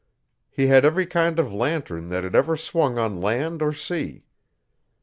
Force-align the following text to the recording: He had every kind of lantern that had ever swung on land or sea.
He 0.49 0.65
had 0.65 0.83
every 0.83 1.05
kind 1.05 1.37
of 1.37 1.53
lantern 1.53 2.09
that 2.09 2.23
had 2.23 2.33
ever 2.33 2.57
swung 2.57 2.97
on 2.97 3.21
land 3.21 3.61
or 3.61 3.71
sea. 3.71 4.25